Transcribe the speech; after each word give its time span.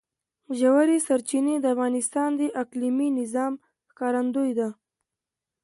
ژورې 0.59 0.97
سرچینې 1.07 1.55
د 1.61 1.65
افغانستان 1.73 2.29
د 2.39 2.41
اقلیمي 2.61 3.09
نظام 3.19 3.53
ښکارندوی 3.89 4.51
ده. 4.59 4.69